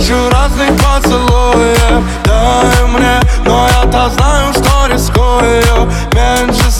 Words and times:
тысячу 0.00 0.30
разных 0.30 0.70
поцелуев. 0.76 2.02
Дай 2.24 2.86
мне, 2.88 3.20
но 3.44 3.68
я-то 3.68 4.10
знаю, 4.10 4.52
что 4.52 4.86
рискую. 4.86 5.90
Меньше 6.12 6.70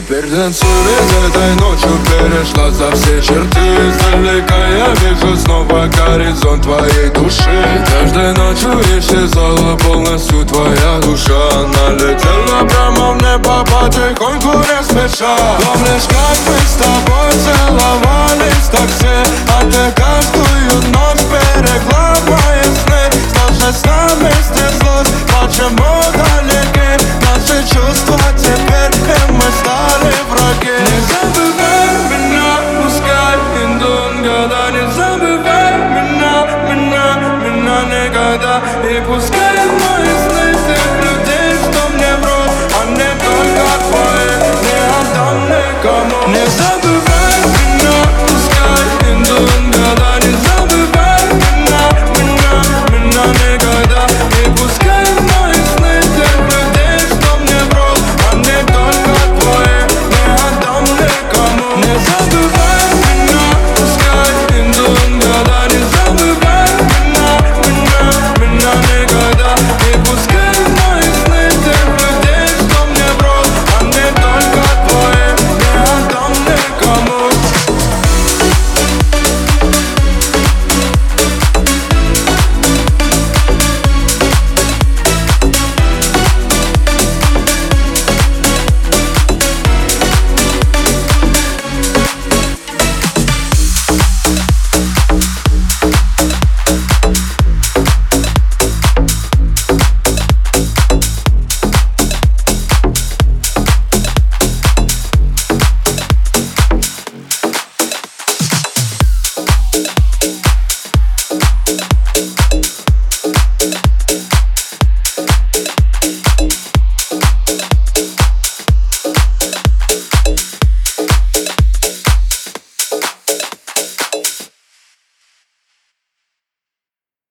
Теперь 0.00 0.30
танцует 0.30 1.28
этой 1.28 1.54
ночью 1.56 1.90
Перешла 2.06 2.70
за 2.70 2.90
все 2.92 3.20
черты 3.20 3.60
Издалека 3.60 4.66
я 4.68 4.94
вижу 4.94 5.36
снова 5.36 5.88
горизонт 5.88 6.62
твоей 6.62 7.10
души 7.10 7.84
Каждой 7.86 8.32
ночью 8.32 8.80
исчезала 8.98 9.76
полностью 9.76 10.44
твоя 10.46 10.98
душа. 11.02 11.50
Она 11.52 11.94
летела 11.94 12.64
прямо 12.68 13.12
в 13.12 13.22
небо 13.22 13.64
потихоньку 13.64 14.58
не 14.58 14.82
спеша. 14.82 15.36
Помнишь, 15.64 16.06
как 16.08 16.38
мы 16.46 16.56
стали 16.66 16.99